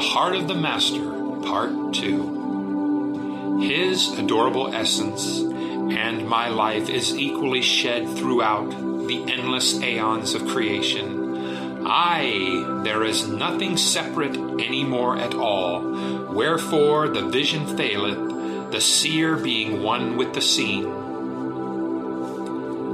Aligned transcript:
The 0.00 0.06
Heart 0.06 0.36
of 0.36 0.48
the 0.48 0.54
Master, 0.54 1.04
Part 1.42 1.92
2. 1.92 3.60
His 3.60 4.18
adorable 4.18 4.74
essence 4.74 5.40
and 5.40 6.26
my 6.26 6.48
life 6.48 6.88
is 6.88 7.14
equally 7.14 7.60
shed 7.60 8.08
throughout 8.16 8.70
the 9.06 9.30
endless 9.30 9.78
aeons 9.82 10.34
of 10.34 10.46
creation. 10.46 11.84
Aye, 11.86 12.80
there 12.82 13.04
is 13.04 13.28
nothing 13.28 13.76
separate 13.76 14.38
any 14.38 14.84
more 14.84 15.18
at 15.18 15.34
all. 15.34 15.82
Wherefore 16.32 17.08
the 17.10 17.28
vision 17.28 17.76
faileth, 17.76 18.70
the 18.72 18.80
seer 18.80 19.36
being 19.36 19.82
one 19.82 20.16
with 20.16 20.32
the 20.32 20.40
seen. 20.40 20.84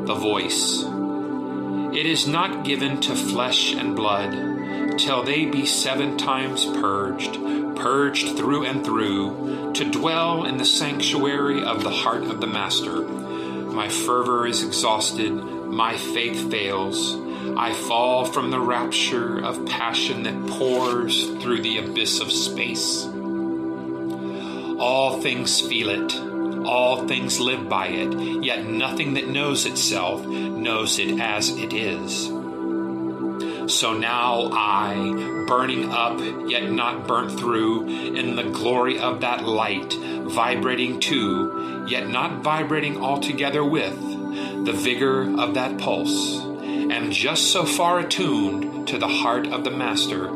The 0.07 0.14
voice. 0.14 0.82
It 1.96 2.04
is 2.04 2.27
not 2.27 2.64
given 2.64 3.00
to 3.02 3.14
flesh 3.14 3.77
and 3.77 3.95
blood, 3.95 4.55
till 4.99 5.23
they 5.23 5.47
be 5.47 5.66
seven 5.66 6.16
times 6.16 6.65
purged, 6.65 7.34
purged 7.77 8.37
through 8.37 8.65
and 8.65 8.84
through, 8.84 9.73
to 9.75 9.91
dwell 9.91 10.45
in 10.45 10.57
the 10.57 10.65
sanctuary 10.65 11.62
of 11.62 11.83
the 11.83 11.91
heart 11.91 12.25
of 12.25 12.41
the 12.41 12.47
Master. 12.47 13.03
My 13.03 13.89
fervor 13.89 14.47
is 14.47 14.62
exhausted, 14.65 15.33
my 15.33 15.97
faith 15.97 16.51
fails. 16.51 17.17
I 17.56 17.73
fall 17.75 18.25
from 18.25 18.51
the 18.51 18.61
rapture 18.61 19.39
of 19.39 19.67
passion 19.67 20.23
that 20.25 20.47
pours 20.47 21.27
through 21.42 21.62
the 21.62 21.78
abyss 21.78 22.20
of 22.20 22.33
space. 22.33 23.05
All 24.78 25.20
things 25.20 25.61
feel 25.61 25.91
it, 25.91 26.15
all 26.67 27.06
things 27.06 27.39
live 27.39 27.69
by 27.69 27.89
it, 27.89 28.42
yet 28.42 28.67
nothing 28.67 29.15
that 29.15 29.28
knows 29.28 29.67
itself 29.67 30.27
knows 30.27 30.98
it 30.98 31.20
as 31.20 31.51
it 31.51 31.73
is. 31.73 32.36
So 33.69 33.98
now 33.98 34.51
I, 34.52 35.45
burning 35.48 35.91
up 35.91 36.20
yet 36.48 36.70
not 36.70 37.09
burnt 37.09 37.36
through, 37.39 37.89
in 37.89 38.36
the 38.36 38.45
glory 38.45 39.00
of 39.00 39.22
that 39.22 39.45
light, 39.45 39.92
vibrating 39.92 41.00
to, 41.00 41.84
yet 41.89 42.09
not 42.09 42.42
vibrating 42.42 43.03
altogether 43.03 43.64
with, 43.64 43.98
the 44.64 44.72
vigor 44.72 45.22
of 45.41 45.55
that 45.55 45.78
pulse, 45.78 46.39
am 46.39 47.11
just 47.11 47.50
so 47.50 47.64
far 47.64 47.98
attuned 47.98 48.87
to 48.87 48.98
the 48.98 49.09
heart 49.09 49.48
of 49.48 49.64
the 49.64 49.70
Master 49.72 50.31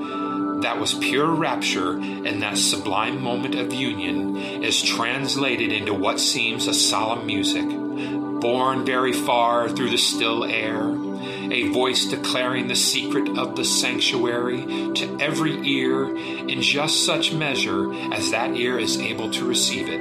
that 0.63 0.81
was 0.81 0.95
pure 0.95 1.31
rapture 1.31 1.99
in 1.99 2.41
that 2.41 2.59
sublime 2.59 3.23
moment 3.23 3.55
of 3.55 3.73
union 3.73 4.37
is 4.37 4.83
translated 4.83 5.73
into 5.73 5.95
what 5.95 6.19
seems 6.19 6.67
a 6.67 6.75
solemn 6.75 7.27
music, 7.27 7.67
borne 8.41 8.85
very 8.85 9.13
far 9.13 9.69
through 9.69 9.91
the 9.91 9.99
still 9.99 10.45
air 10.45 11.10
a 11.53 11.69
voice 11.69 12.07
declaring 12.07 12.69
the 12.69 12.77
secret 12.77 13.37
of 13.37 13.57
the 13.57 13.65
sanctuary 13.65 14.93
to 14.95 15.19
every 15.21 15.57
ear 15.67 16.17
in 16.17 16.63
just 16.63 17.05
such 17.05 17.33
measure 17.33 17.93
as 18.13 18.31
that 18.31 18.55
ear 18.57 18.79
is 18.79 18.99
able 18.99 19.31
to 19.31 19.45
receive 19.45 19.89
it. 19.89 20.01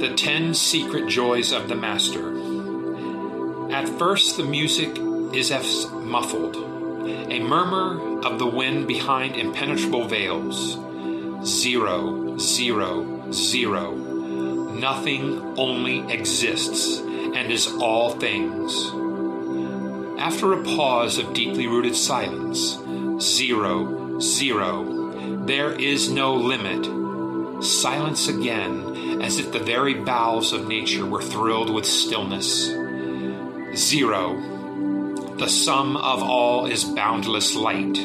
The 0.00 0.14
Ten 0.16 0.54
Secret 0.54 1.08
Joys 1.08 1.52
of 1.52 1.68
the 1.68 1.76
Master. 1.76 2.32
At 3.72 3.88
first, 3.98 4.36
the 4.36 4.44
music 4.44 4.98
is 5.34 5.52
as 5.52 5.90
muffled, 5.92 6.56
a 6.56 7.40
murmur 7.40 8.20
of 8.26 8.38
the 8.38 8.46
wind 8.46 8.88
behind 8.88 9.36
impenetrable 9.36 10.08
veils. 10.08 10.78
Zero, 11.46 12.36
zero, 12.38 13.30
zero. 13.32 13.94
Nothing 14.72 15.54
only 15.58 16.10
exists 16.12 17.00
and 17.34 17.50
is 17.50 17.66
all 17.80 18.10
things. 18.10 18.90
After 20.20 20.52
a 20.52 20.62
pause 20.62 21.18
of 21.18 21.32
deeply 21.32 21.66
rooted 21.66 21.96
silence, 21.96 22.78
zero, 23.20 24.20
zero, 24.20 25.44
there 25.44 25.72
is 25.72 26.10
no 26.10 26.34
limit. 26.34 27.64
Silence 27.64 28.28
again, 28.28 29.20
as 29.22 29.38
if 29.38 29.52
the 29.52 29.58
very 29.58 29.94
bowels 29.94 30.52
of 30.52 30.68
nature 30.68 31.06
were 31.06 31.22
thrilled 31.22 31.70
with 31.70 31.86
stillness. 31.86 32.66
Zero, 33.74 34.36
the 35.36 35.48
sum 35.48 35.96
of 35.96 36.22
all 36.22 36.66
is 36.66 36.84
boundless 36.84 37.56
light. 37.56 37.98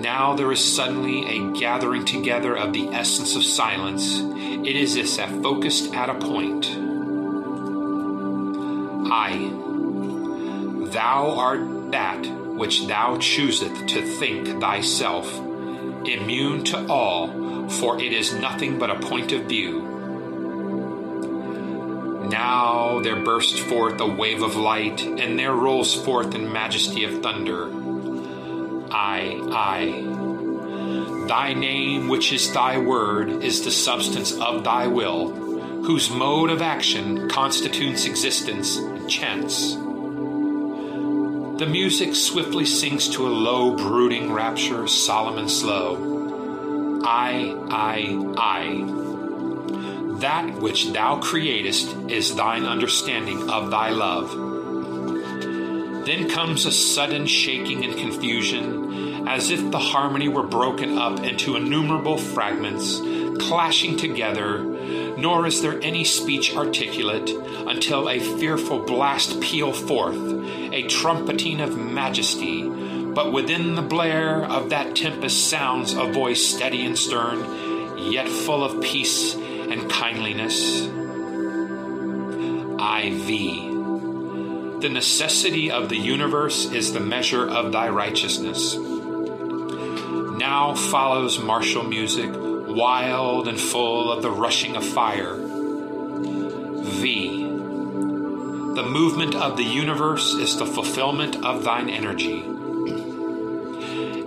Now 0.00 0.34
there 0.34 0.52
is 0.52 0.60
suddenly 0.60 1.26
a 1.26 1.52
gathering 1.58 2.04
together 2.04 2.56
of 2.56 2.72
the 2.72 2.88
essence 2.88 3.36
of 3.36 3.42
silence. 3.42 4.20
It 4.20 4.76
is 4.76 4.96
as 4.96 5.18
if 5.18 5.42
focused 5.42 5.94
at 5.94 6.08
a 6.08 6.14
point. 6.14 6.89
I. 9.10 9.50
Thou 10.92 11.34
art 11.36 11.90
that 11.92 12.24
which 12.26 12.86
thou 12.86 13.16
chooseth 13.18 13.86
to 13.86 14.02
think 14.02 14.60
thyself, 14.60 15.34
immune 16.04 16.64
to 16.64 16.86
all, 16.88 17.68
for 17.68 18.00
it 18.00 18.12
is 18.12 18.34
nothing 18.34 18.78
but 18.78 18.90
a 18.90 19.00
point 19.00 19.32
of 19.32 19.46
view. 19.46 19.80
Now 22.28 23.00
there 23.00 23.16
bursts 23.16 23.58
forth 23.58 24.00
a 24.00 24.06
wave 24.06 24.42
of 24.42 24.56
light, 24.56 25.02
and 25.02 25.38
there 25.38 25.54
rolls 25.54 25.94
forth 25.94 26.34
in 26.34 26.52
majesty 26.52 27.04
of 27.04 27.22
thunder. 27.22 27.70
I, 28.92 29.40
I. 29.50 31.26
Thy 31.26 31.54
name, 31.54 32.08
which 32.08 32.32
is 32.32 32.52
thy 32.52 32.78
word, 32.78 33.42
is 33.42 33.64
the 33.64 33.70
substance 33.70 34.32
of 34.32 34.64
thy 34.64 34.86
will, 34.86 35.49
whose 35.84 36.10
mode 36.10 36.50
of 36.50 36.62
action 36.62 37.28
constitutes 37.28 38.04
existence 38.04 38.76
and 38.76 39.08
chance. 39.10 39.74
The 41.60 41.66
music 41.66 42.14
swiftly 42.14 42.64
sinks 42.64 43.08
to 43.08 43.26
a 43.26 43.28
low, 43.28 43.76
brooding 43.76 44.32
rapture, 44.32 44.86
solemn 44.86 45.38
and 45.38 45.50
slow. 45.50 47.02
I, 47.04 47.54
I, 47.70 48.32
I. 48.38 50.18
That 50.20 50.60
which 50.60 50.92
thou 50.92 51.18
createst 51.18 51.94
is 52.08 52.34
thine 52.34 52.64
understanding 52.64 53.50
of 53.50 53.70
thy 53.70 53.90
love. 53.90 54.30
Then 56.06 56.28
comes 56.28 56.66
a 56.66 56.72
sudden 56.72 57.26
shaking 57.26 57.84
and 57.84 57.96
confusion, 57.96 59.28
as 59.28 59.50
if 59.50 59.70
the 59.70 59.78
harmony 59.78 60.28
were 60.28 60.46
broken 60.46 60.98
up 60.98 61.20
into 61.24 61.56
innumerable 61.56 62.16
fragments, 62.16 63.00
clashing 63.42 63.96
together, 63.96 64.69
nor 65.16 65.46
is 65.46 65.62
there 65.62 65.80
any 65.82 66.04
speech 66.04 66.54
articulate 66.56 67.30
until 67.30 68.08
a 68.08 68.18
fearful 68.18 68.80
blast 68.80 69.40
peal 69.40 69.72
forth, 69.72 70.16
a 70.72 70.86
trumpeting 70.88 71.60
of 71.60 71.76
majesty. 71.76 72.62
But 72.62 73.32
within 73.32 73.74
the 73.74 73.82
blare 73.82 74.44
of 74.44 74.70
that 74.70 74.94
tempest 74.94 75.48
sounds 75.50 75.94
a 75.94 76.04
voice 76.04 76.44
steady 76.46 76.86
and 76.86 76.96
stern, 76.96 78.08
yet 78.10 78.28
full 78.28 78.64
of 78.64 78.82
peace 78.82 79.34
and 79.34 79.90
kindliness. 79.90 80.86
IV. 82.80 83.70
The 84.80 84.88
necessity 84.88 85.70
of 85.70 85.88
the 85.90 85.98
universe 85.98 86.72
is 86.72 86.92
the 86.92 87.00
measure 87.00 87.46
of 87.46 87.72
thy 87.72 87.90
righteousness. 87.90 88.76
Now 90.40 90.74
follows 90.74 91.38
martial 91.38 91.84
music, 91.84 92.32
wild 92.72 93.48
and 93.48 93.58
full 93.60 94.10
of 94.12 94.22
the 94.22 94.30
rushing 94.30 94.76
of 94.76 94.84
fire. 94.84 95.36
V. 96.82 97.44
The 98.74 98.86
movement 98.88 99.34
of 99.34 99.56
the 99.56 99.64
universe 99.64 100.34
is 100.34 100.56
the 100.56 100.66
fulfillment 100.66 101.36
of 101.44 101.64
thine 101.64 101.90
energy. 101.90 102.44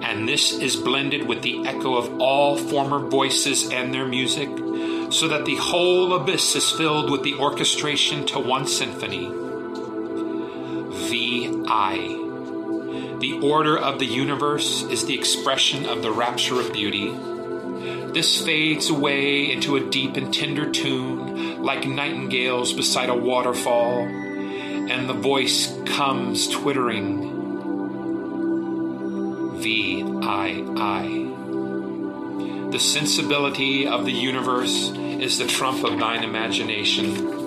And 0.01 0.27
this 0.27 0.51
is 0.53 0.75
blended 0.75 1.27
with 1.27 1.41
the 1.41 1.65
echo 1.65 1.95
of 1.95 2.19
all 2.19 2.57
former 2.57 2.99
voices 2.99 3.71
and 3.71 3.93
their 3.93 4.05
music, 4.05 4.49
so 5.11 5.27
that 5.29 5.45
the 5.45 5.55
whole 5.55 6.13
abyss 6.13 6.55
is 6.55 6.69
filled 6.71 7.09
with 7.09 7.23
the 7.23 7.35
orchestration 7.35 8.25
to 8.27 8.39
one 8.39 8.67
symphony. 8.67 9.31
VI. 11.09 12.19
The 13.19 13.39
order 13.41 13.77
of 13.77 13.99
the 13.99 14.05
universe 14.05 14.83
is 14.83 15.05
the 15.05 15.15
expression 15.15 15.85
of 15.85 16.01
the 16.01 16.11
rapture 16.11 16.59
of 16.59 16.73
beauty. 16.73 17.15
This 18.13 18.43
fades 18.43 18.89
away 18.89 19.51
into 19.51 19.75
a 19.75 19.89
deep 19.89 20.15
and 20.17 20.33
tender 20.33 20.69
tune, 20.71 21.61
like 21.63 21.87
nightingales 21.87 22.73
beside 22.73 23.09
a 23.09 23.15
waterfall, 23.15 24.01
and 24.01 25.09
the 25.09 25.13
voice 25.13 25.75
comes 25.85 26.47
twittering. 26.47 27.31
V 29.61 30.03
I 30.21 30.63
I. 30.77 31.23
The 32.71 32.79
sensibility 32.79 33.87
of 33.87 34.05
the 34.05 34.11
universe 34.11 34.91
is 34.91 35.37
the 35.37 35.47
trump 35.47 35.83
of 35.83 35.99
thine 35.99 36.23
imagination. 36.23 37.41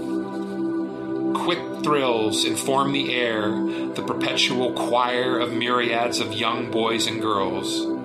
Quick 1.35 1.59
thrills 1.83 2.45
inform 2.45 2.93
the 2.93 3.15
air, 3.15 3.51
the 3.51 4.03
perpetual 4.07 4.73
choir 4.73 5.39
of 5.39 5.53
myriads 5.53 6.21
of 6.21 6.33
young 6.33 6.71
boys 6.71 7.07
and 7.07 7.21
girls. 7.21 7.96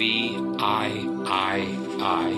V 0.00 0.34
I 0.58 1.06
I 1.26 1.78
I. 2.00 2.30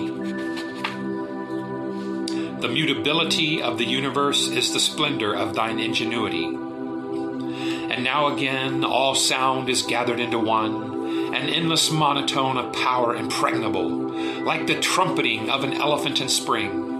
The 2.59 2.67
mutability 2.67 3.61
of 3.61 3.77
the 3.77 3.85
universe 3.85 4.49
is 4.49 4.73
the 4.73 4.81
splendor 4.81 5.33
of 5.33 5.55
thine 5.55 5.79
ingenuity. 5.79 6.43
And 6.43 8.03
now 8.03 8.35
again 8.35 8.83
all 8.83 9.15
sound 9.15 9.69
is 9.69 9.83
gathered 9.83 10.19
into 10.19 10.39
one, 10.39 11.33
an 11.33 11.47
endless 11.47 11.89
monotone 11.89 12.57
of 12.57 12.73
power 12.73 13.15
impregnable, 13.15 14.09
like 14.43 14.67
the 14.67 14.81
trumpeting 14.81 15.49
of 15.49 15.63
an 15.63 15.71
elephant 15.71 16.19
in 16.19 16.27
spring. 16.27 16.91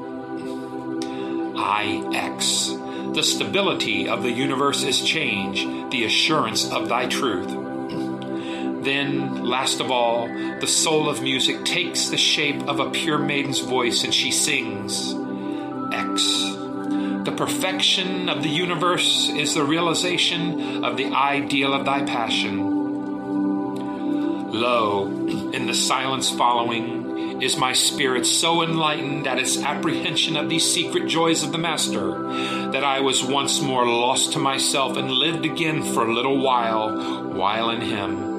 I 1.57 2.09
X. 2.13 2.73
The 3.13 3.21
stability 3.21 4.07
of 4.07 4.23
the 4.23 4.31
universe 4.31 4.83
is 4.83 5.01
change, 5.01 5.65
the 5.91 6.05
assurance 6.05 6.71
of 6.71 6.87
thy 6.87 7.07
truth. 7.07 7.62
Then, 8.83 9.45
last 9.45 9.79
of 9.79 9.91
all, 9.91 10.27
the 10.27 10.67
soul 10.67 11.07
of 11.07 11.21
music 11.21 11.63
takes 11.63 12.09
the 12.09 12.17
shape 12.17 12.67
of 12.67 12.81
a 12.81 12.89
pure 12.91 13.17
maiden's 13.17 13.59
voice 13.59 14.03
and 14.03 14.13
she 14.13 14.29
sings 14.29 15.15
X. 15.93 16.53
The 17.23 17.33
perfection 17.37 18.27
of 18.27 18.43
the 18.43 18.49
universe 18.49 19.29
is 19.29 19.53
the 19.53 19.63
realization 19.63 20.83
of 20.83 20.97
the 20.97 21.05
ideal 21.05 21.73
of 21.73 21.85
thy 21.85 22.03
passion. 22.03 22.57
Lo, 24.51 25.07
in 25.07 25.65
the 25.65 25.73
silence 25.73 26.29
following, 26.29 27.41
is 27.41 27.55
my 27.55 27.71
spirit 27.71 28.25
so 28.25 28.63
enlightened 28.63 29.27
at 29.27 29.39
its 29.39 29.57
apprehension 29.57 30.35
of 30.35 30.49
these 30.49 30.69
secret 30.69 31.07
joys 31.07 31.43
of 31.43 31.53
the 31.53 31.57
Master 31.57 32.11
that 32.71 32.83
I 32.83 32.99
was 32.99 33.23
once 33.23 33.61
more 33.61 33.87
lost 33.87 34.33
to 34.33 34.39
myself 34.39 34.97
and 34.97 35.09
lived 35.09 35.45
again 35.45 35.83
for 35.93 36.03
a 36.05 36.13
little 36.13 36.41
while, 36.41 37.31
while 37.31 37.69
in 37.69 37.79
Him. 37.81 38.32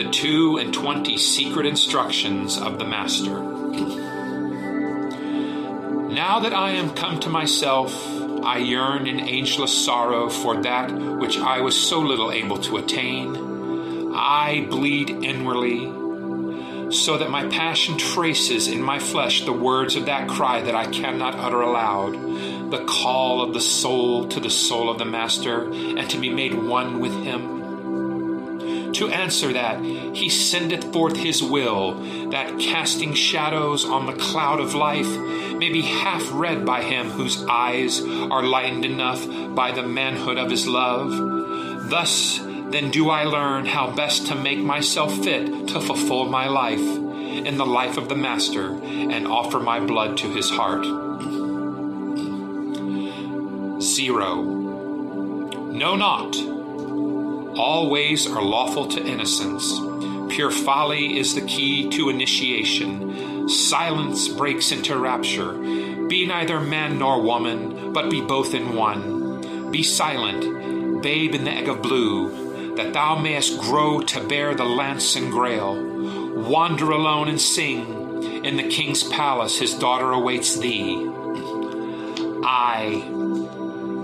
The 0.00 0.08
two 0.10 0.56
and 0.56 0.72
twenty 0.72 1.18
secret 1.18 1.66
instructions 1.66 2.56
of 2.56 2.78
the 2.78 2.86
Master. 2.86 3.38
Now 6.08 6.40
that 6.40 6.54
I 6.54 6.70
am 6.70 6.94
come 6.94 7.20
to 7.20 7.28
myself, 7.28 7.94
I 8.42 8.56
yearn 8.56 9.06
in 9.06 9.20
angeless 9.20 9.84
sorrow 9.84 10.30
for 10.30 10.62
that 10.62 10.90
which 10.90 11.36
I 11.36 11.60
was 11.60 11.76
so 11.76 12.00
little 12.00 12.32
able 12.32 12.56
to 12.62 12.78
attain. 12.78 14.14
I 14.14 14.66
bleed 14.70 15.10
inwardly, 15.10 15.92
so 16.90 17.18
that 17.18 17.28
my 17.28 17.46
passion 17.48 17.98
traces 17.98 18.68
in 18.68 18.80
my 18.80 18.98
flesh 18.98 19.44
the 19.44 19.52
words 19.52 19.96
of 19.96 20.06
that 20.06 20.30
cry 20.30 20.62
that 20.62 20.74
I 20.74 20.86
cannot 20.86 21.34
utter 21.34 21.60
aloud, 21.60 22.14
the 22.70 22.86
call 22.86 23.42
of 23.42 23.52
the 23.52 23.60
soul 23.60 24.28
to 24.28 24.40
the 24.40 24.48
soul 24.48 24.88
of 24.88 24.96
the 24.96 25.04
Master, 25.04 25.70
and 25.70 26.08
to 26.08 26.18
be 26.18 26.30
made 26.30 26.54
one 26.54 27.00
with 27.00 27.12
him 27.22 27.59
to 29.00 29.08
answer 29.08 29.54
that 29.54 29.82
he 29.82 30.28
sendeth 30.28 30.92
forth 30.92 31.16
his 31.16 31.42
will, 31.42 31.94
that 32.28 32.58
casting 32.58 33.14
shadows 33.14 33.82
on 33.82 34.04
the 34.04 34.12
cloud 34.12 34.60
of 34.60 34.74
life 34.74 35.08
may 35.56 35.70
be 35.70 35.80
half 35.80 36.22
read 36.32 36.66
by 36.66 36.82
him 36.82 37.08
whose 37.08 37.42
eyes 37.44 38.02
are 38.02 38.42
lightened 38.42 38.84
enough 38.84 39.26
by 39.54 39.72
the 39.72 39.82
manhood 39.82 40.36
of 40.36 40.50
his 40.50 40.66
love. 40.66 41.88
Thus 41.88 42.40
then 42.40 42.90
do 42.90 43.08
I 43.08 43.24
learn 43.24 43.64
how 43.64 43.90
best 43.90 44.26
to 44.26 44.34
make 44.34 44.58
myself 44.58 45.24
fit 45.24 45.68
to 45.68 45.80
fulfill 45.80 46.26
my 46.26 46.48
life 46.48 46.78
in 46.78 47.56
the 47.56 47.64
life 47.64 47.96
of 47.96 48.10
the 48.10 48.14
Master 48.14 48.68
and 48.84 49.26
offer 49.26 49.60
my 49.60 49.80
blood 49.80 50.18
to 50.18 50.28
his 50.28 50.50
heart. 50.50 50.84
Zero. 53.80 54.42
Know 55.72 55.96
not 55.96 56.59
all 57.56 57.90
ways 57.90 58.26
are 58.26 58.42
lawful 58.42 58.86
to 58.88 59.04
innocence. 59.04 59.72
Pure 60.34 60.50
folly 60.52 61.18
is 61.18 61.34
the 61.34 61.40
key 61.42 61.88
to 61.90 62.08
initiation. 62.08 63.48
Silence 63.48 64.28
breaks 64.28 64.70
into 64.72 64.96
rapture. 64.96 65.52
Be 65.52 66.26
neither 66.26 66.60
man 66.60 66.98
nor 66.98 67.20
woman, 67.20 67.92
but 67.92 68.10
be 68.10 68.20
both 68.20 68.54
in 68.54 68.74
one. 68.74 69.70
Be 69.70 69.82
silent, 69.82 71.02
babe 71.02 71.34
in 71.34 71.44
the 71.44 71.50
egg 71.50 71.68
of 71.68 71.82
blue, 71.82 72.74
that 72.76 72.92
thou 72.92 73.16
mayest 73.16 73.58
grow 73.60 74.00
to 74.00 74.26
bear 74.26 74.54
the 74.54 74.64
lance 74.64 75.16
and 75.16 75.30
grail. 75.30 75.74
Wander 76.34 76.90
alone 76.90 77.28
and 77.28 77.40
sing. 77.40 78.44
In 78.44 78.56
the 78.56 78.68
king's 78.68 79.02
palace 79.02 79.58
his 79.58 79.74
daughter 79.74 80.12
awaits 80.12 80.56
thee. 80.56 81.08
I 82.44 83.04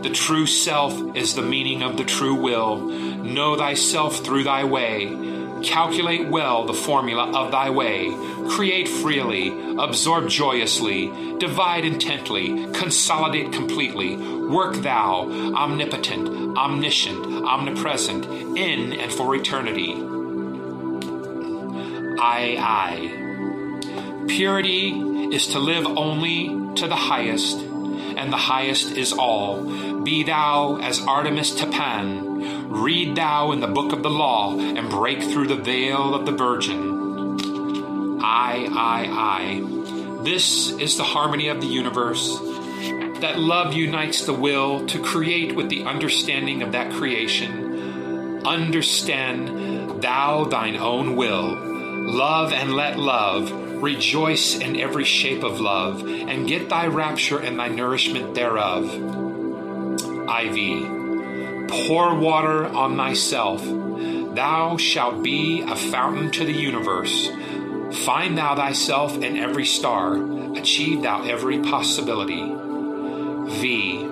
the 0.06 0.12
true 0.12 0.46
self 0.46 1.16
is 1.16 1.34
the 1.34 1.42
meaning 1.42 1.82
of 1.82 1.96
the 1.96 2.04
true 2.04 2.36
will. 2.36 3.05
Know 3.26 3.56
thyself 3.56 4.24
through 4.24 4.44
thy 4.44 4.62
way. 4.64 5.34
Calculate 5.62 6.28
well 6.28 6.64
the 6.64 6.72
formula 6.72 7.32
of 7.32 7.50
thy 7.50 7.70
way. 7.70 8.14
Create 8.48 8.88
freely, 8.88 9.48
absorb 9.78 10.28
joyously, 10.28 11.08
divide 11.38 11.84
intently, 11.84 12.70
consolidate 12.72 13.52
completely. 13.52 14.16
Work 14.16 14.76
thou, 14.76 15.28
omnipotent, 15.54 16.56
omniscient, 16.56 17.26
omnipresent, 17.44 18.26
in 18.56 18.92
and 18.92 19.12
for 19.12 19.34
eternity. 19.34 19.94
I, 22.18 22.56
I. 22.60 24.26
Purity 24.28 25.34
is 25.34 25.48
to 25.48 25.58
live 25.58 25.84
only 25.84 26.74
to 26.76 26.86
the 26.86 26.96
highest, 26.96 27.58
and 27.58 28.32
the 28.32 28.36
highest 28.36 28.92
is 28.92 29.12
all 29.12 29.64
be 30.06 30.22
thou 30.22 30.76
as 30.76 31.00
Artemis 31.00 31.56
to 31.56 31.66
Pan. 31.66 32.35
Read 32.68 33.16
thou 33.16 33.52
in 33.52 33.60
the 33.60 33.66
book 33.66 33.92
of 33.92 34.02
the 34.02 34.10
law, 34.10 34.58
and 34.58 34.90
break 34.90 35.22
through 35.22 35.46
the 35.46 35.56
veil 35.56 36.14
of 36.14 36.26
the 36.26 36.32
virgin. 36.32 38.20
I, 38.22 38.68
I, 38.70 39.06
I. 39.08 40.22
This 40.24 40.70
is 40.72 40.96
the 40.96 41.04
harmony 41.04 41.48
of 41.48 41.60
the 41.60 41.66
universe. 41.68 42.38
That 43.20 43.38
love 43.38 43.72
unites 43.72 44.26
the 44.26 44.34
will 44.34 44.86
to 44.86 45.02
create 45.02 45.54
with 45.54 45.68
the 45.68 45.84
understanding 45.84 46.62
of 46.62 46.72
that 46.72 46.92
creation. 46.92 48.44
Understand 48.44 50.02
thou 50.02 50.44
thine 50.44 50.76
own 50.76 51.16
will. 51.16 51.56
Love 52.12 52.52
and 52.52 52.74
let 52.74 52.98
love. 52.98 53.50
Rejoice 53.82 54.58
in 54.58 54.80
every 54.80 55.04
shape 55.04 55.44
of 55.44 55.60
love, 55.60 56.02
and 56.06 56.48
get 56.48 56.68
thy 56.68 56.86
rapture 56.86 57.38
and 57.38 57.58
thy 57.58 57.68
nourishment 57.68 58.34
thereof. 58.34 58.92
IV. 60.28 60.95
Pour 61.68 62.14
water 62.14 62.66
on 62.66 62.96
thyself. 62.96 63.62
Thou 64.34 64.76
shalt 64.76 65.22
be 65.22 65.62
a 65.62 65.74
fountain 65.74 66.30
to 66.32 66.44
the 66.44 66.52
universe. 66.52 67.28
Find 68.04 68.36
thou 68.36 68.54
thyself 68.54 69.16
in 69.16 69.36
every 69.36 69.64
star. 69.64 70.16
Achieve 70.56 71.02
thou 71.02 71.24
every 71.24 71.60
possibility. 71.60 72.54
V. 73.60 74.04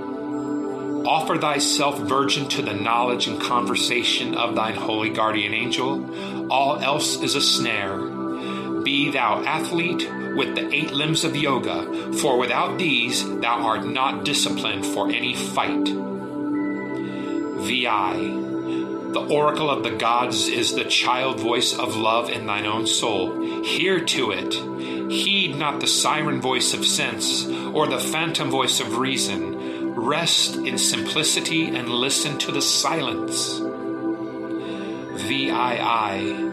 Offer 1.06 1.38
thyself 1.38 1.98
virgin 1.98 2.48
to 2.48 2.62
the 2.62 2.72
knowledge 2.72 3.26
and 3.26 3.40
conversation 3.40 4.34
of 4.34 4.54
thine 4.54 4.74
holy 4.74 5.10
guardian 5.10 5.52
angel. 5.52 6.50
All 6.50 6.78
else 6.78 7.20
is 7.20 7.34
a 7.34 7.40
snare. 7.40 7.98
Be 8.82 9.10
thou 9.10 9.44
athlete 9.44 10.08
with 10.36 10.54
the 10.54 10.72
eight 10.74 10.92
limbs 10.92 11.24
of 11.24 11.36
yoga, 11.36 12.12
for 12.14 12.38
without 12.38 12.78
these 12.78 13.22
thou 13.40 13.62
art 13.62 13.86
not 13.86 14.24
disciplined 14.24 14.86
for 14.86 15.10
any 15.10 15.34
fight. 15.34 16.13
VI. 17.64 18.14
The 19.14 19.26
oracle 19.30 19.70
of 19.70 19.82
the 19.82 19.92
gods 19.92 20.48
is 20.48 20.74
the 20.74 20.84
child 20.84 21.40
voice 21.40 21.72
of 21.72 21.96
love 21.96 22.28
in 22.28 22.46
thine 22.46 22.66
own 22.66 22.86
soul. 22.86 23.62
Hear 23.62 24.00
to 24.04 24.32
it. 24.32 24.54
Heed 25.10 25.56
not 25.56 25.80
the 25.80 25.86
siren 25.86 26.40
voice 26.40 26.74
of 26.74 26.84
sense 26.84 27.46
or 27.46 27.86
the 27.86 27.98
phantom 27.98 28.50
voice 28.50 28.80
of 28.80 28.98
reason. 28.98 29.94
Rest 29.94 30.56
in 30.56 30.76
simplicity 30.76 31.66
and 31.66 31.88
listen 31.88 32.38
to 32.38 32.52
the 32.52 32.60
silence. 32.60 33.60
VII. 35.22 36.50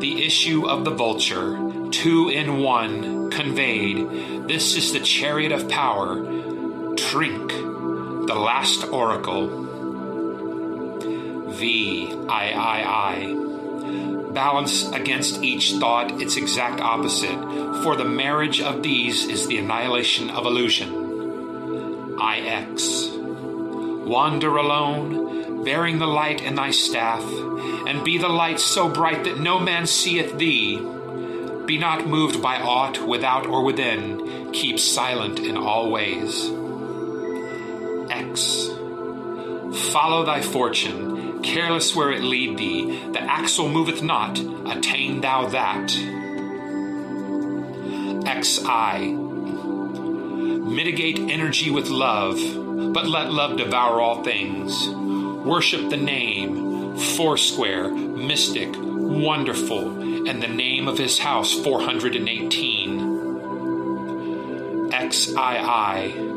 The 0.00 0.24
issue 0.26 0.68
of 0.68 0.84
the 0.84 0.90
vulture, 0.90 1.56
two 1.90 2.28
in 2.28 2.58
one, 2.58 3.30
conveyed. 3.30 4.48
This 4.48 4.76
is 4.76 4.92
the 4.92 5.00
chariot 5.00 5.52
of 5.52 5.68
power. 5.68 6.16
Trink, 6.96 7.52
the 7.52 8.34
last 8.34 8.88
oracle. 8.88 9.62
V, 11.52 12.12
I, 12.28 12.50
I, 12.52 12.82
I. 13.16 14.32
Balance 14.32 14.90
against 14.92 15.42
each 15.42 15.74
thought 15.74 16.20
its 16.20 16.36
exact 16.36 16.80
opposite, 16.80 17.38
for 17.82 17.96
the 17.96 18.04
marriage 18.04 18.60
of 18.60 18.82
these 18.82 19.26
is 19.26 19.46
the 19.46 19.58
annihilation 19.58 20.30
of 20.30 20.46
illusion. 20.46 20.88
IX. 22.18 23.08
Wander 24.06 24.56
alone, 24.56 25.64
bearing 25.64 25.98
the 25.98 26.06
light 26.06 26.42
in 26.42 26.54
thy 26.54 26.70
staff, 26.70 27.22
and 27.86 28.04
be 28.04 28.18
the 28.18 28.28
light 28.28 28.58
so 28.58 28.88
bright 28.88 29.24
that 29.24 29.38
no 29.38 29.58
man 29.58 29.86
seeth 29.86 30.38
thee. 30.38 30.76
Be 31.66 31.78
not 31.78 32.06
moved 32.06 32.42
by 32.42 32.56
aught 32.56 33.06
without 33.06 33.46
or 33.46 33.62
within, 33.62 34.52
keep 34.52 34.78
silent 34.78 35.38
in 35.38 35.56
all 35.56 35.90
ways. 35.90 36.50
X. 38.10 38.68
Follow 39.92 40.24
thy 40.24 40.40
fortune 40.42 41.11
careless 41.42 41.94
where 41.94 42.10
it 42.12 42.22
lead 42.22 42.56
thee, 42.58 43.08
the 43.12 43.20
axle 43.20 43.68
moveth 43.68 44.02
not, 44.02 44.38
attain 44.66 45.20
thou 45.20 45.46
that. 45.48 45.90
XI. 48.24 49.12
Mitigate 50.72 51.18
energy 51.18 51.70
with 51.70 51.88
love, 51.88 52.38
but 52.94 53.06
let 53.06 53.32
love 53.32 53.56
devour 53.56 54.00
all 54.00 54.22
things. 54.22 54.88
Worship 55.44 55.90
the 55.90 55.96
name, 55.96 56.96
Foursquare, 56.96 57.90
Mystic, 57.90 58.74
Wonderful, 58.76 60.28
and 60.28 60.42
the 60.42 60.48
name 60.48 60.88
of 60.88 60.98
his 60.98 61.18
house 61.18 61.52
418. 61.52 63.12
XII. 65.10 66.32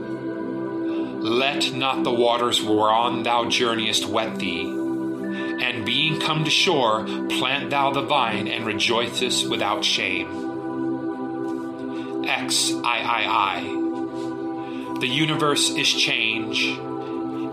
Let 1.22 1.74
not 1.74 2.04
the 2.04 2.12
waters 2.12 2.62
whereon 2.62 3.24
thou 3.24 3.50
journeyest 3.50 4.06
wet 4.06 4.38
thee. 4.38 4.85
And 5.62 5.86
being 5.86 6.20
come 6.20 6.44
to 6.44 6.50
shore, 6.50 7.06
plant 7.06 7.70
thou 7.70 7.92
the 7.92 8.02
vine 8.02 8.48
and 8.48 8.66
rejoicest 8.66 9.50
without 9.50 9.84
shame. 9.84 10.46
XIII. 12.26 13.86
The 15.00 15.08
universe 15.08 15.70
is 15.70 15.88
change. 15.88 16.78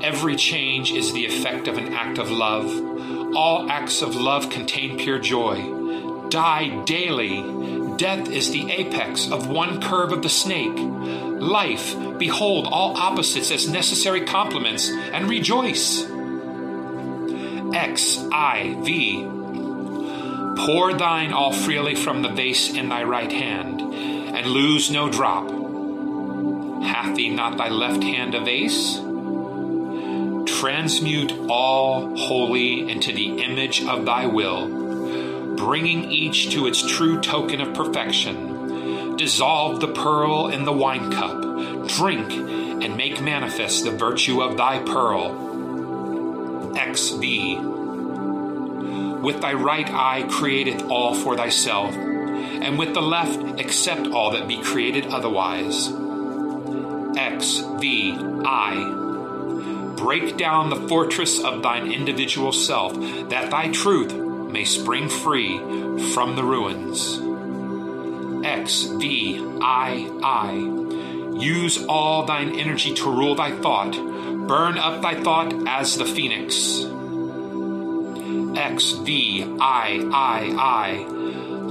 Every 0.03 0.37
change 0.37 0.93
is 0.93 1.13
the 1.13 1.27
effect 1.27 1.69
of 1.69 1.77
an 1.77 1.93
act 1.93 2.19
of 2.19 2.31
love. 2.31 2.67
All 3.35 3.71
acts 3.71 4.03
of 4.03 4.17
love 4.17 4.51
contain 4.51 4.99
pure 4.99 5.19
joy. 5.19 6.29
Die 6.29 6.85
daily. 6.85 7.43
Death 7.97 8.31
is 8.31 8.51
the 8.51 8.71
apex 8.71 9.31
of 9.31 9.49
one 9.49 9.81
curve 9.81 10.13
of 10.13 10.23
the 10.23 10.29
snake. 10.29 10.77
Life, 10.77 11.95
behold 12.19 12.67
all 12.67 12.97
opposites 12.97 13.51
as 13.51 13.69
necessary 13.69 14.25
complements, 14.25 14.89
and 14.89 15.29
rejoice. 15.29 16.12
X 17.83 18.19
I 18.31 18.77
V. 18.83 19.25
Pour 20.65 20.95
thine 20.95 21.33
all 21.33 21.53
freely 21.53 21.97
from 21.97 22.23
the 22.23 22.29
vase 22.29 22.73
in 22.73 22.89
thy 22.89 23.03
right 23.03 23.33
hand, 23.33 23.81
and 23.81 24.47
lose 24.47 24.89
no 24.89 25.11
drop. 25.11 25.51
Hath 26.85 27.17
thee 27.17 27.31
not 27.31 27.59
thy 27.59 27.71
left 27.71 28.05
hand 28.05 28.37
a 28.37 28.41
vase? 28.41 29.01
Transmute 30.61 31.33
all 31.51 32.17
wholly 32.17 32.89
into 32.89 33.13
the 33.13 33.43
image 33.43 33.85
of 33.85 34.05
thy 34.05 34.27
will, 34.27 35.57
bringing 35.57 36.09
each 36.13 36.51
to 36.51 36.69
its 36.69 36.87
true 36.87 37.21
token 37.21 37.61
of 37.61 37.75
perfection. 37.75 39.17
Dissolve 39.17 39.81
the 39.81 39.93
pearl 39.93 40.49
in 40.49 40.65
the 40.65 40.73
wine 40.73 41.11
cup, 41.11 41.89
drink, 41.89 42.31
and 42.31 42.97
make 42.97 43.21
manifest 43.21 43.83
the 43.83 43.91
virtue 43.91 44.41
of 44.41 44.57
thy 44.57 44.79
pearl. 44.79 45.52
XV. 46.95 47.21
With 49.23 49.41
thy 49.41 49.53
right 49.53 49.89
eye 49.89 50.27
createth 50.29 50.83
all 50.91 51.15
for 51.15 51.37
thyself, 51.37 51.95
and 51.95 52.79
with 52.79 52.95
the 52.95 53.03
left 53.03 53.61
accept 53.61 54.09
all 54.09 54.33
that 54.33 54.49
be 54.49 54.61
created 54.63 55.07
otherwise. 55.07 55.89
XVI. 57.17 59.97
Break 59.97 60.37
down 60.37 60.71
the 60.71 60.89
fortress 60.89 61.43
of 61.43 61.63
thine 61.63 61.93
individual 61.93 62.53
self, 62.53 62.95
that 63.29 63.51
thy 63.51 63.71
truth 63.71 64.13
may 64.13 64.65
spring 64.65 65.09
free 65.09 65.59
from 66.13 66.37
the 66.37 66.43
ruins. 66.43 67.19
XVI. 68.45 71.41
Use 71.41 71.85
all 71.87 72.27
thine 72.27 72.59
energy 72.59 72.93
to 72.95 73.11
rule 73.11 73.35
thy 73.35 73.53
thought. 73.53 73.95
Burn 74.47 74.79
up 74.79 75.03
thy 75.03 75.21
thought 75.23 75.53
as 75.67 75.97
the 75.97 76.05
phoenix. 76.05 76.55
XVIII. 78.55 79.59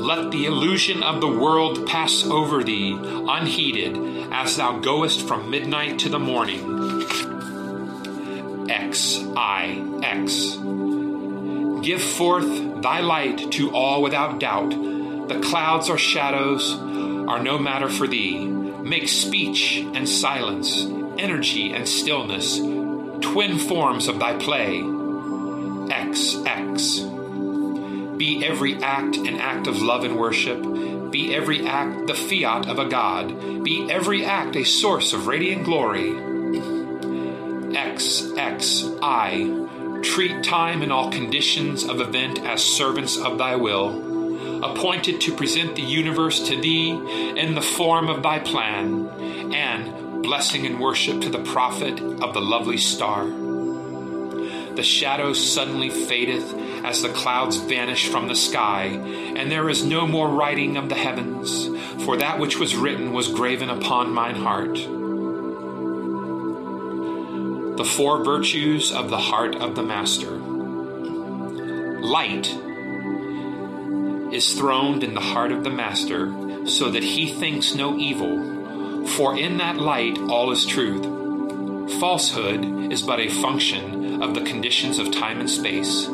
Let 0.01 0.31
the 0.31 0.45
illusion 0.45 1.03
of 1.03 1.21
the 1.21 1.27
world 1.27 1.85
pass 1.85 2.25
over 2.25 2.63
thee, 2.63 2.97
unheeded, 2.99 3.97
as 4.31 4.55
thou 4.55 4.79
goest 4.79 5.27
from 5.27 5.51
midnight 5.51 5.99
to 5.99 6.09
the 6.09 6.19
morning. 6.19 7.01
XIX. 8.67 10.57
Give 11.85 12.01
forth 12.01 12.81
thy 12.81 13.01
light 13.01 13.51
to 13.53 13.71
all 13.75 14.01
without 14.01 14.39
doubt. 14.39 14.69
The 15.27 15.39
clouds 15.41 15.89
or 15.89 15.97
shadows 15.97 16.73
are 16.73 17.43
no 17.43 17.57
matter 17.57 17.89
for 17.89 18.07
thee. 18.07 18.45
Make 18.45 19.07
speech 19.07 19.85
and 19.93 20.07
silence, 20.07 20.83
energy 21.21 21.71
and 21.71 21.87
stillness, 21.87 22.57
twin 22.57 23.59
forms 23.59 24.07
of 24.07 24.17
thy 24.19 24.35
play. 24.37 24.83
XX. 25.91 28.17
Be 28.17 28.45
every 28.45 28.83
act 28.83 29.15
an 29.17 29.39
act 29.39 29.67
of 29.67 29.81
love 29.81 30.03
and 30.03 30.17
worship. 30.17 30.61
Be 31.11 31.35
every 31.35 31.67
act 31.67 32.07
the 32.07 32.13
fiat 32.13 32.67
of 32.67 32.79
a 32.79 32.87
God. 32.87 33.63
Be 33.63 33.91
every 33.91 34.25
act 34.25 34.55
a 34.55 34.63
source 34.63 35.13
of 35.13 35.27
radiant 35.27 35.65
glory. 35.65 36.13
XXI. 37.73 40.03
Treat 40.03 40.43
time 40.43 40.81
and 40.81 40.91
all 40.91 41.11
conditions 41.11 41.83
of 41.83 42.01
event 42.01 42.39
as 42.39 42.63
servants 42.63 43.17
of 43.17 43.37
thy 43.37 43.55
will, 43.55 44.63
appointed 44.63 45.21
to 45.21 45.35
present 45.35 45.75
the 45.75 45.83
universe 45.83 46.39
to 46.47 46.59
thee 46.59 46.89
in 46.89 47.53
the 47.53 47.61
form 47.61 48.09
of 48.09 48.23
thy 48.23 48.39
plan, 48.39 49.07
and 49.53 50.10
blessing 50.21 50.65
and 50.65 50.79
worship 50.79 51.21
to 51.21 51.29
the 51.29 51.43
prophet 51.43 51.99
of 51.99 52.33
the 52.33 52.41
lovely 52.41 52.77
star. 52.77 53.25
The 54.75 54.83
shadow 54.83 55.33
suddenly 55.33 55.89
fadeth 55.89 56.53
as 56.85 57.01
the 57.01 57.09
clouds 57.09 57.57
vanish 57.57 58.07
from 58.07 58.27
the 58.27 58.35
sky, 58.35 58.85
and 58.85 59.51
there 59.51 59.69
is 59.69 59.83
no 59.83 60.07
more 60.07 60.29
writing 60.29 60.77
of 60.77 60.87
the 60.87 60.95
heavens, 60.95 61.67
for 62.05 62.17
that 62.17 62.39
which 62.39 62.57
was 62.57 62.75
written 62.75 63.11
was 63.11 63.27
graven 63.27 63.69
upon 63.69 64.13
mine 64.13 64.35
heart. 64.35 64.75
The 67.77 67.85
four 67.85 68.23
virtues 68.23 68.91
of 68.91 69.09
the 69.09 69.17
heart 69.17 69.55
of 69.55 69.75
the 69.75 69.83
Master. 69.83 70.39
Light 71.99 72.47
is 74.33 74.53
throned 74.53 75.03
in 75.03 75.13
the 75.13 75.19
heart 75.19 75.51
of 75.51 75.63
the 75.63 75.69
Master, 75.69 76.33
so 76.65 76.89
that 76.91 77.03
he 77.03 77.27
thinks 77.27 77.75
no 77.75 77.97
evil, 77.97 78.60
for 79.09 79.37
in 79.37 79.57
that 79.57 79.77
light 79.77 80.17
all 80.17 80.51
is 80.51 80.65
truth. 80.65 81.03
Falsehood 81.99 82.91
is 82.91 83.01
but 83.01 83.19
a 83.19 83.29
function 83.29 84.21
of 84.21 84.33
the 84.33 84.41
conditions 84.41 84.99
of 84.99 85.11
time 85.11 85.39
and 85.39 85.49
space 85.49 86.07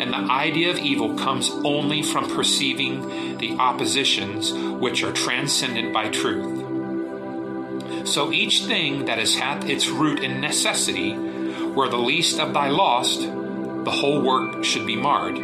and 0.00 0.12
the 0.12 0.32
idea 0.32 0.70
of 0.70 0.78
evil 0.78 1.16
comes 1.16 1.50
only 1.64 2.02
from 2.02 2.30
perceiving 2.30 3.36
the 3.38 3.56
oppositions 3.58 4.52
which 4.52 5.02
are 5.02 5.12
transcendent 5.12 5.92
by 5.92 6.08
truth. 6.08 6.66
So 8.06 8.32
each 8.32 8.64
thing 8.64 9.06
that 9.06 9.18
has 9.18 9.34
hath 9.34 9.68
its 9.68 9.88
root 9.88 10.20
in 10.20 10.40
necessity, 10.40 11.14
where 11.14 11.88
the 11.88 11.98
least 11.98 12.38
of 12.38 12.54
thy 12.54 12.68
lost, 12.68 13.22
the 13.22 13.90
whole 13.90 14.22
work 14.22 14.64
should 14.64 14.86
be 14.86 14.96
marred. 14.96 15.38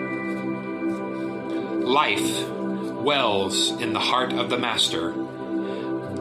Life 1.82 2.48
wells 2.48 3.70
in 3.70 3.92
the 3.92 3.98
heart 3.98 4.32
of 4.32 4.50
the 4.50 4.58
Master. 4.58 5.23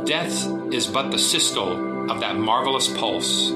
Death 0.06 0.48
is 0.74 0.88
but 0.88 1.12
the 1.12 1.20
systole 1.20 2.12
of 2.12 2.20
that 2.20 2.36
marvelous 2.36 2.90
pulse. 2.90 3.52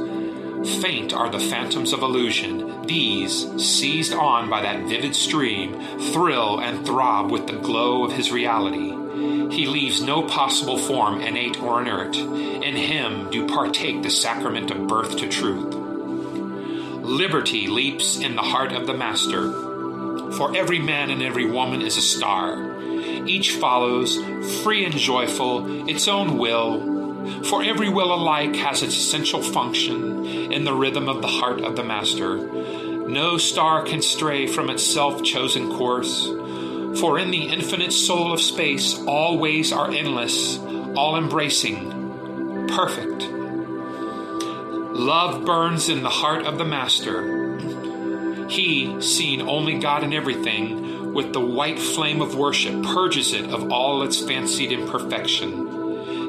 Faint 0.81 1.13
are 1.13 1.29
the 1.29 1.39
phantoms 1.39 1.91
of 1.91 2.01
illusion. 2.01 2.83
These, 2.83 3.61
seized 3.61 4.13
on 4.13 4.49
by 4.49 4.61
that 4.61 4.87
vivid 4.87 5.13
stream, 5.13 5.79
thrill 6.13 6.59
and 6.61 6.85
throb 6.85 7.31
with 7.31 7.47
the 7.47 7.57
glow 7.57 8.05
of 8.05 8.13
his 8.13 8.31
reality. 8.31 8.91
He 9.53 9.65
leaves 9.65 10.01
no 10.01 10.23
possible 10.23 10.77
form 10.77 11.21
innate 11.21 11.61
or 11.61 11.81
inert. 11.81 12.15
In 12.15 12.75
him 12.75 13.29
do 13.29 13.45
partake 13.47 14.01
the 14.01 14.09
sacrament 14.09 14.71
of 14.71 14.87
birth 14.87 15.17
to 15.17 15.27
truth. 15.27 15.73
Liberty 17.03 17.67
leaps 17.67 18.19
in 18.19 18.35
the 18.35 18.41
heart 18.41 18.71
of 18.71 18.87
the 18.87 18.93
Master. 18.93 19.51
For 20.33 20.55
every 20.55 20.79
man 20.79 21.09
and 21.09 21.21
every 21.21 21.49
woman 21.49 21.81
is 21.81 21.97
a 21.97 22.01
star. 22.01 22.76
Each 23.25 23.51
follows, 23.51 24.17
free 24.61 24.85
and 24.85 24.95
joyful, 24.95 25.89
its 25.89 26.07
own 26.07 26.37
will, 26.37 27.43
for 27.43 27.63
every 27.63 27.89
will 27.89 28.13
alike 28.13 28.55
has 28.55 28.83
its 28.83 28.95
essential 28.95 29.41
function 29.41 30.25
in 30.51 30.63
the 30.63 30.73
rhythm 30.73 31.09
of 31.09 31.21
the 31.21 31.27
heart 31.27 31.61
of 31.61 31.75
the 31.75 31.83
Master. 31.83 32.37
No 33.07 33.37
star 33.37 33.83
can 33.83 34.01
stray 34.01 34.47
from 34.47 34.69
its 34.69 34.83
self 34.83 35.23
chosen 35.23 35.71
course, 35.71 36.27
for 36.99 37.19
in 37.19 37.31
the 37.31 37.47
infinite 37.47 37.93
soul 37.93 38.33
of 38.33 38.41
space, 38.41 38.97
all 39.05 39.37
ways 39.37 39.71
are 39.71 39.91
endless, 39.91 40.57
all 40.57 41.15
embracing, 41.17 42.67
perfect. 42.67 43.23
Love 44.97 45.45
burns 45.45 45.89
in 45.89 46.01
the 46.03 46.09
heart 46.09 46.45
of 46.45 46.57
the 46.57 46.65
Master. 46.65 47.57
He, 48.49 49.01
seeing 49.01 49.41
only 49.41 49.77
God 49.77 50.03
in 50.03 50.13
everything, 50.13 50.86
with 51.13 51.33
the 51.33 51.41
white 51.41 51.79
flame 51.79 52.21
of 52.21 52.35
worship, 52.35 52.83
purges 52.83 53.33
it 53.33 53.49
of 53.51 53.71
all 53.71 54.03
its 54.03 54.19
fancied 54.19 54.71
imperfection 54.71 55.67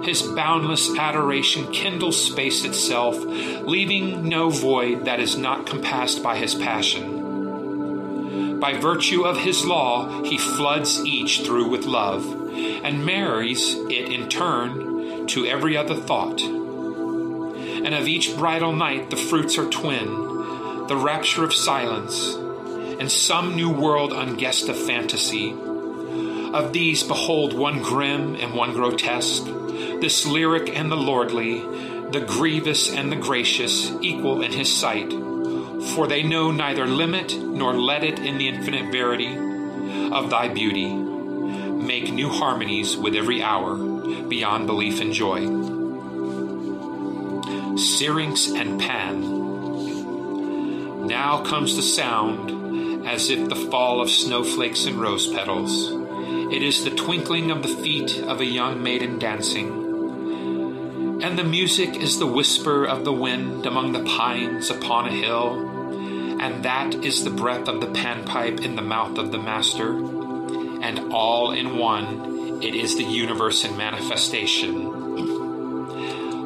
his 0.08 0.22
boundless 0.22 0.96
adoration 0.96 1.70
kindles 1.70 2.22
space 2.24 2.64
itself, 2.64 3.22
leaving 3.22 4.26
no 4.28 4.48
void 4.48 5.04
that 5.04 5.20
is 5.20 5.36
not 5.36 5.66
compassed 5.66 6.22
by 6.22 6.36
his 6.36 6.54
passion. 6.54 7.18
By 8.58 8.72
virtue 8.72 9.24
of 9.24 9.36
his 9.38 9.64
law, 9.64 10.22
he 10.24 10.38
floods 10.38 11.04
each 11.04 11.42
through 11.42 11.68
with 11.68 11.84
love, 11.84 12.24
and 12.24 13.04
marries 13.04 13.74
it 13.74 14.10
in 14.10 14.28
turn 14.28 15.26
to 15.28 15.46
every 15.46 15.76
other 15.76 15.94
thought. 15.94 16.40
and 17.78 17.94
of 17.94 18.08
each 18.08 18.36
bridal 18.36 18.72
night 18.72 19.10
the 19.10 19.16
fruits 19.16 19.56
are 19.56 19.68
twin, 19.68 20.06
the 20.88 20.96
rapture 20.96 21.44
of 21.44 21.54
silence, 21.54 22.34
and 22.98 23.10
some 23.10 23.54
new 23.54 23.70
world 23.70 24.12
unguessed 24.12 24.68
of 24.68 24.76
fantasy. 24.76 25.52
Of 25.52 26.72
these, 26.72 27.02
behold 27.02 27.52
one 27.52 27.82
grim 27.82 28.34
and 28.34 28.54
one 28.54 28.72
grotesque, 28.72 29.44
this 30.00 30.26
lyric 30.26 30.74
and 30.76 30.90
the 30.90 30.96
lordly, 30.96 31.60
the 32.10 32.24
grievous 32.26 32.90
and 32.90 33.12
the 33.12 33.16
gracious, 33.16 33.90
equal 34.00 34.42
in 34.42 34.52
his 34.52 34.74
sight. 34.74 35.12
For 35.94 36.06
they 36.06 36.22
know 36.22 36.50
neither 36.50 36.86
limit 36.86 37.36
nor 37.36 37.74
let 37.74 38.02
it 38.02 38.18
in 38.18 38.38
the 38.38 38.48
infinite 38.48 38.90
verity 38.90 39.36
of 40.12 40.30
thy 40.30 40.48
beauty. 40.48 40.92
Make 40.92 42.12
new 42.12 42.30
harmonies 42.30 42.96
with 42.96 43.14
every 43.14 43.42
hour, 43.42 43.76
beyond 43.76 44.66
belief 44.66 45.00
and 45.00 45.12
joy. 45.12 45.46
Syrinx 47.76 48.48
and 48.48 48.80
Pan. 48.80 49.36
Now 51.06 51.42
comes 51.44 51.76
the 51.76 51.82
sound 51.82 52.57
as 53.08 53.30
if 53.30 53.48
the 53.48 53.56
fall 53.56 54.02
of 54.02 54.10
snowflakes 54.10 54.84
and 54.84 55.00
rose 55.00 55.26
petals. 55.26 55.90
It 56.52 56.62
is 56.62 56.84
the 56.84 56.90
twinkling 56.90 57.50
of 57.50 57.62
the 57.62 57.74
feet 57.82 58.18
of 58.18 58.40
a 58.40 58.44
young 58.44 58.82
maiden 58.82 59.18
dancing. 59.18 61.22
And 61.22 61.38
the 61.38 61.44
music 61.44 61.96
is 61.96 62.18
the 62.18 62.26
whisper 62.26 62.84
of 62.84 63.04
the 63.04 63.12
wind 63.12 63.64
among 63.64 63.92
the 63.92 64.04
pines 64.04 64.70
upon 64.70 65.06
a 65.06 65.12
hill. 65.12 66.38
And 66.38 66.64
that 66.64 66.96
is 66.96 67.24
the 67.24 67.30
breath 67.30 67.66
of 67.66 67.80
the 67.80 67.88
panpipe 67.88 68.60
in 68.60 68.76
the 68.76 68.82
mouth 68.82 69.16
of 69.16 69.32
the 69.32 69.38
master. 69.38 69.90
And 70.82 71.12
all 71.12 71.52
in 71.52 71.78
one, 71.78 72.62
it 72.62 72.74
is 72.74 72.96
the 72.96 73.04
universe 73.04 73.64
in 73.64 73.76
manifestation. 73.76 74.86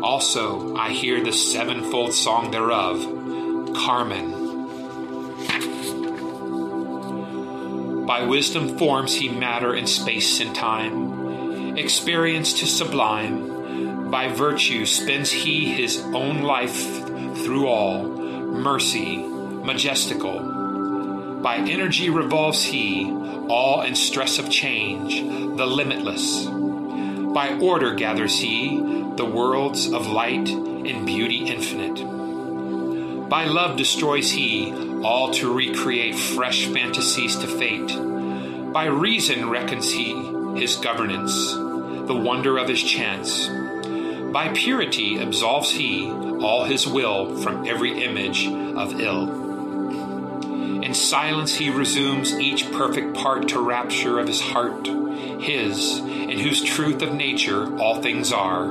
Also, 0.02 0.76
I 0.76 0.90
hear 0.90 1.22
the 1.22 1.32
sevenfold 1.32 2.14
song 2.14 2.50
thereof, 2.50 3.04
Carmen. 3.76 4.41
By 8.06 8.24
wisdom 8.24 8.78
forms 8.78 9.14
he 9.14 9.28
matter 9.28 9.74
in 9.74 9.86
space 9.86 10.40
and 10.40 10.54
time, 10.54 11.78
experience 11.78 12.60
to 12.60 12.66
sublime. 12.66 14.10
By 14.10 14.28
virtue 14.28 14.86
spends 14.86 15.30
he 15.30 15.72
his 15.72 16.00
own 16.12 16.42
life 16.42 17.04
through 17.44 17.68
all, 17.68 18.02
mercy, 18.02 19.16
majestical. 19.16 21.40
By 21.42 21.58
energy 21.58 22.10
revolves 22.10 22.64
he, 22.64 23.10
all 23.48 23.82
in 23.82 23.94
stress 23.94 24.38
of 24.38 24.50
change, 24.50 25.20
the 25.56 25.66
limitless. 25.66 26.44
By 26.44 27.58
order 27.60 27.94
gathers 27.94 28.38
he 28.38 28.78
the 29.16 29.24
worlds 29.24 29.92
of 29.92 30.08
light 30.08 30.48
and 30.48 31.06
beauty 31.06 31.46
infinite. 31.46 33.28
By 33.28 33.44
love 33.44 33.76
destroys 33.76 34.30
he 34.30 34.91
all 35.04 35.32
to 35.32 35.52
recreate 35.52 36.14
fresh 36.14 36.66
fantasies 36.66 37.36
to 37.36 37.46
fate. 37.46 37.96
By 38.72 38.86
reason 38.86 39.50
reckons 39.50 39.92
he 39.92 40.14
his 40.58 40.76
governance, 40.76 41.52
the 41.52 42.14
wonder 42.14 42.58
of 42.58 42.68
his 42.68 42.82
chance. 42.82 43.48
By 44.32 44.52
purity 44.54 45.18
absolves 45.18 45.70
he 45.70 46.10
all 46.10 46.64
his 46.64 46.86
will 46.86 47.36
from 47.42 47.66
every 47.66 48.02
image 48.02 48.46
of 48.46 49.00
ill. 49.00 50.82
In 50.82 50.94
silence 50.94 51.54
he 51.54 51.70
resumes 51.70 52.38
each 52.38 52.70
perfect 52.72 53.14
part 53.14 53.48
to 53.48 53.60
rapture 53.60 54.18
of 54.18 54.26
his 54.26 54.40
heart, 54.40 54.86
his, 54.86 55.98
in 55.98 56.38
whose 56.38 56.62
truth 56.62 57.02
of 57.02 57.14
nature 57.14 57.78
all 57.78 58.00
things 58.02 58.32
are, 58.32 58.66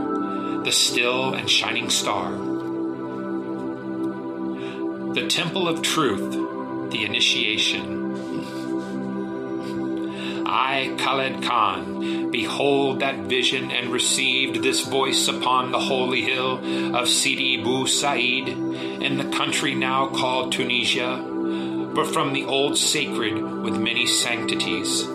the 0.64 0.72
still 0.72 1.34
and 1.34 1.50
shining 1.50 1.90
star. 1.90 2.51
The 5.14 5.28
temple 5.28 5.68
of 5.68 5.82
truth, 5.82 6.32
the 6.92 7.04
initiation. 7.04 8.02
I, 10.46 10.96
Khaled 10.98 11.44
Khan, 11.44 12.32
behold 12.32 13.02
that 13.02 13.20
vision 13.20 13.72
and 13.72 13.92
received 13.92 14.64
this 14.64 14.86
voice 14.86 15.28
upon 15.28 15.72
the 15.72 15.80
holy 15.80 16.22
hill 16.22 16.96
of 16.96 17.10
Sidi 17.10 17.62
Bou 17.62 17.88
Said 17.88 18.48
in 18.48 19.18
the 19.18 19.30
country 19.36 19.76
now 19.76 20.08
called 20.08 20.54
Tunisia, 20.54 21.18
but 21.94 22.08
from 22.08 22.32
the 22.32 22.46
old 22.46 22.78
sacred 22.78 23.42
with 23.42 23.78
many 23.78 24.08
sanctities. 24.08 25.06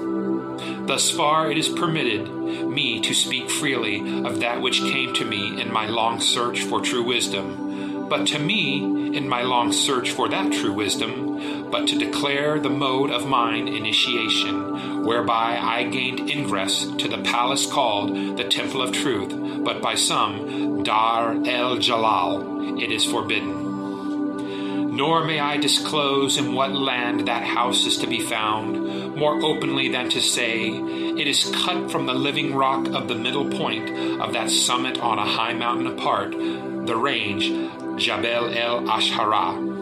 Thus 0.87 1.11
far 1.11 1.51
it 1.51 1.57
is 1.57 1.71
permitted 1.71 2.29
me 2.31 3.01
to 3.01 3.15
speak 3.15 3.51
freely 3.51 4.25
of 4.25 4.41
that 4.41 4.61
which 4.61 4.81
came 4.81 5.15
to 5.15 5.25
me 5.25 5.61
in 5.61 5.73
my 5.73 5.87
long 5.87 6.21
search 6.21 6.63
for 6.65 6.83
true 6.83 7.03
wisdom, 7.03 7.66
but 8.09 8.27
to 8.29 8.39
me, 8.39 9.17
in 9.17 9.29
my 9.29 9.43
long 9.43 9.73
search 9.73 10.11
for 10.11 10.29
that 10.29 10.53
true 10.53 10.73
wisdom, 10.73 11.71
but 11.71 11.89
to 11.89 11.99
declare 11.99 12.61
the 12.61 12.71
mode 12.71 13.11
of 13.11 13.27
mine 13.27 13.69
initiation, 13.69 15.05
whereby 15.05 15.59
I 15.61 15.85
gained 15.85 16.31
ingress 16.31 16.85
to 16.85 17.09
the 17.09 17.23
palace 17.23 17.67
called 17.67 18.37
the 18.37 18.45
Temple 18.45 18.83
of 18.83 18.93
Truth, 18.93 19.65
but 19.65 19.81
by 19.81 19.95
some 19.95 20.83
Dar 20.83 21.37
el 21.47 21.79
Jalal 21.79 22.79
it 22.79 22.91
is 22.91 23.05
forbidden. 23.05 24.97
Nor 24.97 25.25
may 25.25 25.41
I 25.41 25.57
disclose 25.59 26.39
in 26.39 26.55
what 26.55 26.73
land 26.73 27.29
that 27.29 27.43
house 27.43 27.85
is 27.85 27.99
to 27.99 28.07
be 28.07 28.21
found, 28.21 29.15
more 29.15 29.43
openly 29.43 29.89
than 29.89 30.09
to 30.11 30.21
say, 30.23 30.71
it 30.71 31.27
is 31.27 31.53
cut 31.65 31.91
from 31.91 32.07
the 32.07 32.15
living 32.15 32.55
rock 32.55 32.87
of 32.89 33.09
the 33.09 33.15
middle 33.15 33.51
point 33.51 34.21
of 34.21 34.33
that 34.33 34.51
summit 34.51 34.99
on 34.99 35.19
a 35.19 35.25
high 35.25 35.53
mountain 35.53 35.87
apart, 35.87 36.33
the 36.33 36.97
range 36.97 37.51
Jabal 37.97 38.51
el 38.57 38.83
Ashara. 38.83 39.75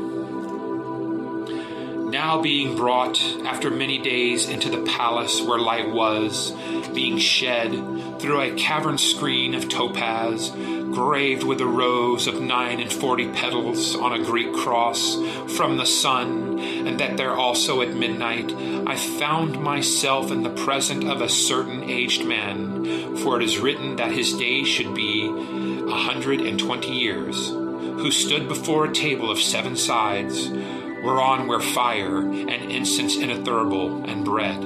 Now 2.10 2.40
being 2.40 2.76
brought 2.76 3.20
after 3.44 3.70
many 3.70 3.98
days 3.98 4.48
into 4.48 4.70
the 4.70 4.84
palace 4.84 5.40
where 5.42 5.58
light 5.58 5.90
was, 5.90 6.52
being 6.94 7.18
shed 7.18 7.72
through 8.20 8.40
a 8.40 8.54
cavern 8.54 8.98
screen 8.98 9.54
of 9.54 9.68
topaz, 9.68 10.50
graved 10.50 11.42
with 11.42 11.60
a 11.60 11.66
rose 11.66 12.28
of 12.28 12.40
nine 12.40 12.80
and 12.80 12.92
forty 12.92 13.28
petals 13.28 13.96
on 13.96 14.12
a 14.12 14.24
Greek 14.24 14.52
cross 14.54 15.16
from 15.56 15.76
the 15.76 15.84
sun, 15.84 16.60
and 16.60 17.00
that 17.00 17.16
there 17.16 17.34
also 17.34 17.82
at 17.82 17.94
midnight 17.94 18.52
I 18.86 18.94
found 18.94 19.60
myself 19.60 20.30
in 20.30 20.44
the 20.44 20.50
presence 20.50 21.06
of 21.06 21.20
a 21.20 21.28
certain 21.28 21.82
aged 21.90 22.24
man, 22.24 23.16
for 23.16 23.40
it 23.40 23.44
is 23.44 23.58
written 23.58 23.96
that 23.96 24.12
his 24.12 24.34
days 24.34 24.68
should 24.68 24.94
be 24.94 25.26
a 25.26 25.96
hundred 25.96 26.42
and 26.42 26.60
twenty 26.60 26.92
years, 26.92 27.50
who 27.96 28.10
stood 28.10 28.48
before 28.48 28.84
a 28.84 28.92
table 28.92 29.30
of 29.30 29.38
seven 29.38 29.76
sides, 29.76 30.48
whereon 30.48 31.46
were 31.46 31.60
fire 31.60 32.18
and 32.18 32.50
incense 32.70 33.16
ineffable 33.16 34.04
and 34.04 34.24
bread. 34.24 34.62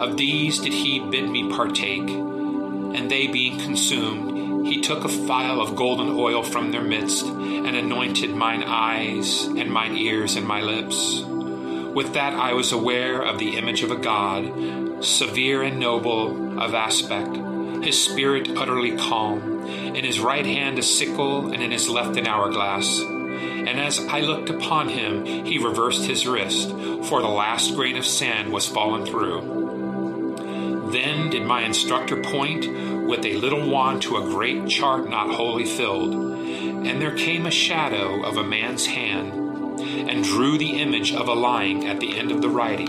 Of 0.00 0.16
these 0.16 0.60
did 0.60 0.72
he 0.72 1.00
bid 1.00 1.28
me 1.28 1.50
partake, 1.50 2.08
and 2.08 3.10
they 3.10 3.26
being 3.26 3.58
consumed, 3.58 4.66
he 4.66 4.80
took 4.80 5.04
a 5.04 5.08
phial 5.08 5.60
of 5.60 5.76
golden 5.76 6.10
oil 6.10 6.42
from 6.42 6.70
their 6.70 6.82
midst, 6.82 7.26
and 7.26 7.74
anointed 7.76 8.30
mine 8.30 8.62
eyes, 8.62 9.44
and 9.44 9.72
mine 9.72 9.96
ears, 9.96 10.36
and 10.36 10.46
my 10.46 10.62
lips. 10.62 11.22
With 11.24 12.12
that 12.14 12.34
I 12.34 12.52
was 12.52 12.70
aware 12.70 13.22
of 13.22 13.38
the 13.38 13.56
image 13.56 13.82
of 13.82 13.90
a 13.90 13.96
god, 13.96 15.04
severe 15.04 15.62
and 15.62 15.80
noble 15.80 16.60
of 16.60 16.74
aspect, 16.74 17.36
his 17.84 18.02
spirit 18.02 18.56
utterly 18.56 18.96
calm, 18.96 19.66
in 19.98 20.04
his 20.04 20.20
right 20.20 20.46
hand 20.46 20.78
a 20.78 20.82
sickle, 20.82 21.52
and 21.52 21.60
in 21.60 21.72
his 21.72 21.88
left 21.88 22.16
an 22.16 22.24
hourglass. 22.28 23.00
And 23.00 23.80
as 23.80 23.98
I 23.98 24.20
looked 24.20 24.48
upon 24.48 24.88
him, 24.88 25.26
he 25.44 25.58
reversed 25.58 26.04
his 26.04 26.24
wrist, 26.24 26.70
for 26.70 27.20
the 27.20 27.26
last 27.26 27.74
grain 27.74 27.96
of 27.96 28.06
sand 28.06 28.52
was 28.52 28.68
fallen 28.68 29.04
through. 29.04 30.90
Then 30.92 31.30
did 31.30 31.42
my 31.42 31.62
instructor 31.62 32.22
point 32.22 33.08
with 33.08 33.24
a 33.24 33.38
little 33.38 33.68
wand 33.68 34.02
to 34.02 34.18
a 34.18 34.30
great 34.30 34.68
chart 34.68 35.10
not 35.10 35.34
wholly 35.34 35.64
filled, 35.64 36.14
and 36.14 37.02
there 37.02 37.16
came 37.16 37.44
a 37.44 37.50
shadow 37.50 38.22
of 38.22 38.36
a 38.36 38.44
man's 38.44 38.86
hand, 38.86 39.32
and 39.80 40.22
drew 40.22 40.58
the 40.58 40.80
image 40.80 41.12
of 41.12 41.26
a 41.26 41.34
lying 41.34 41.88
at 41.88 41.98
the 41.98 42.16
end 42.16 42.30
of 42.30 42.40
the 42.40 42.48
writing. 42.48 42.88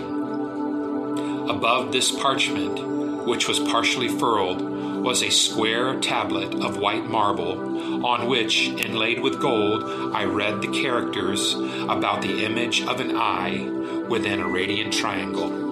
Above 1.49 1.91
this 1.91 2.11
parchment, 2.11 3.25
which 3.25 3.47
was 3.47 3.57
partially 3.57 4.09
furled, 4.09 4.78
was 5.09 5.23
a 5.23 5.31
square 5.31 5.99
tablet 5.99 6.53
of 6.63 6.77
white 6.77 7.03
marble, 7.03 8.05
on 8.05 8.27
which, 8.27 8.67
inlaid 8.67 9.19
with 9.19 9.41
gold, 9.41 9.83
I 10.13 10.25
read 10.25 10.61
the 10.61 10.67
characters 10.67 11.55
about 11.55 12.21
the 12.21 12.45
image 12.45 12.83
of 12.83 12.99
an 12.99 13.15
eye 13.15 14.05
within 14.07 14.39
a 14.39 14.47
radiant 14.47 14.93
triangle. 14.93 15.68